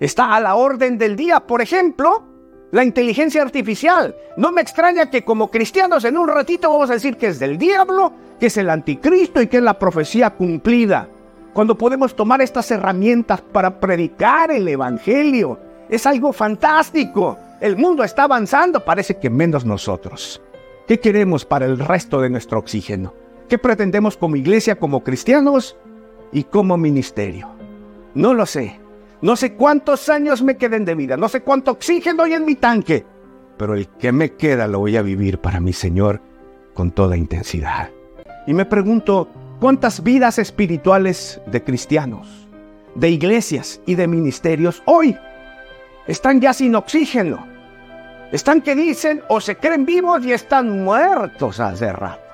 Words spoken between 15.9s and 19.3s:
algo fantástico. El mundo está avanzando, parece que